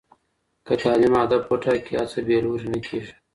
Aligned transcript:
که 0.65 0.73
تعلیم 0.83 1.13
هدف 1.21 1.41
وټاکي، 1.49 1.93
هڅه 1.99 2.19
بې 2.27 2.37
لوري 2.45 2.67
نه 2.73 2.79
کېږي. 2.87 3.13